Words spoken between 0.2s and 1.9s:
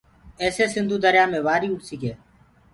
ايسي سنڌيٚ دريآ مي وآريٚ